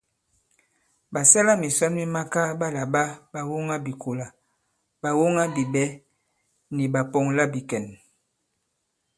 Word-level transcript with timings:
Ɓàsɛlamìsɔn 1.13 1.91
mi 1.95 2.03
makaa 2.15 2.49
ɓa 2.59 2.67
làɓa 2.75 3.01
ɓàwoŋabìkolà, 3.33 4.25
ɓàwoŋabiɓɛ̌ 5.01 5.87
ni 6.75 6.83
ɓàpɔ̀ŋlabìkɛ̀n. 6.93 7.85